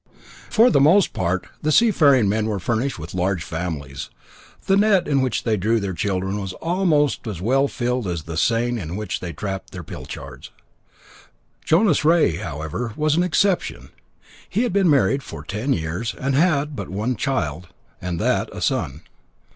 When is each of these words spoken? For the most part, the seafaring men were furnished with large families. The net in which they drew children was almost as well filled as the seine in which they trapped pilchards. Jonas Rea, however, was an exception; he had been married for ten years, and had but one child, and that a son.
For 0.49 0.71
the 0.71 0.79
most 0.81 1.13
part, 1.13 1.45
the 1.61 1.71
seafaring 1.71 2.27
men 2.27 2.47
were 2.47 2.57
furnished 2.59 2.97
with 2.97 3.13
large 3.13 3.43
families. 3.43 4.09
The 4.65 4.75
net 4.75 5.07
in 5.07 5.21
which 5.21 5.43
they 5.43 5.57
drew 5.57 5.79
children 5.93 6.41
was 6.41 6.53
almost 6.53 7.27
as 7.27 7.39
well 7.39 7.67
filled 7.67 8.07
as 8.07 8.23
the 8.23 8.35
seine 8.35 8.81
in 8.81 8.95
which 8.95 9.19
they 9.19 9.31
trapped 9.31 9.71
pilchards. 9.85 10.49
Jonas 11.63 12.03
Rea, 12.03 12.37
however, 12.37 12.93
was 12.97 13.15
an 13.15 13.21
exception; 13.21 13.89
he 14.49 14.63
had 14.63 14.73
been 14.73 14.89
married 14.89 15.21
for 15.21 15.43
ten 15.43 15.71
years, 15.71 16.15
and 16.19 16.33
had 16.33 16.75
but 16.75 16.89
one 16.89 17.15
child, 17.15 17.67
and 18.01 18.19
that 18.19 18.49
a 18.51 18.59
son. 18.59 19.03